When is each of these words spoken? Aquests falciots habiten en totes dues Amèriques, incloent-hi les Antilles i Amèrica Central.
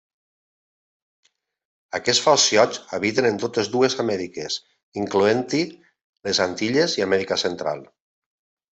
Aquests 1.99 2.21
falciots 2.29 2.81
habiten 2.99 3.29
en 3.31 3.37
totes 3.45 3.71
dues 3.77 3.99
Amèriques, 4.07 4.59
incloent-hi 5.05 5.63
les 5.71 6.45
Antilles 6.51 7.01
i 7.03 7.11
Amèrica 7.11 7.43
Central. 7.49 7.89